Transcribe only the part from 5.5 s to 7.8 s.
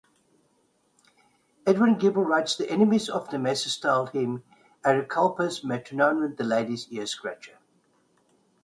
Matronarum," the ladies' ear-scratcher.